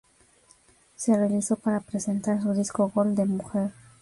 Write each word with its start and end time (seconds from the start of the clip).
Se 0.95 1.15
realizó 1.15 1.57
para 1.57 1.79
presentar 1.79 2.41
su 2.41 2.53
disco 2.53 2.89
Gol 2.91 3.15
de 3.15 3.25
mujer. 3.25 3.69